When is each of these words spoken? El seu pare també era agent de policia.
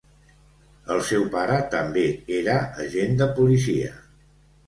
El 0.93 1.01
seu 1.09 1.25
pare 1.35 1.57
també 1.75 2.05
era 2.39 2.55
agent 2.85 3.13
de 3.21 3.27
policia. 3.37 3.93